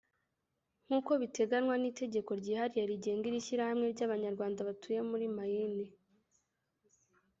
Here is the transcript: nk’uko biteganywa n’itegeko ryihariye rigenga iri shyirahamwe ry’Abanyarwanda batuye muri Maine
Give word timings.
nk’uko 0.85 1.11
biteganywa 1.21 1.75
n’itegeko 1.79 2.31
ryihariye 2.41 2.83
rigenga 2.91 3.25
iri 3.27 3.45
shyirahamwe 3.47 3.85
ry’Abanyarwanda 3.93 4.67
batuye 4.69 4.99
muri 5.09 5.25
Maine 5.35 5.85